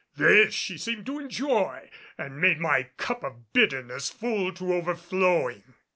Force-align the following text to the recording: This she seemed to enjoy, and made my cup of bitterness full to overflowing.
This 0.17 0.55
she 0.55 0.79
seemed 0.79 1.05
to 1.05 1.19
enjoy, 1.19 1.91
and 2.17 2.41
made 2.41 2.59
my 2.59 2.89
cup 2.97 3.23
of 3.23 3.53
bitterness 3.53 4.09
full 4.09 4.51
to 4.53 4.73
overflowing. 4.73 5.75